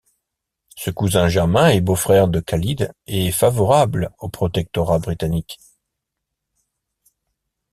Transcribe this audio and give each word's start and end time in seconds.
Ce 0.75 0.89
cousin 0.89 1.27
germain 1.27 1.69
et 1.69 1.79
beau-frère 1.79 2.27
de 2.27 2.39
Khalid 2.39 2.91
est 3.05 3.29
favorable 3.29 4.11
au 4.17 4.29
protectorat 4.29 4.97
britannique. 4.97 5.59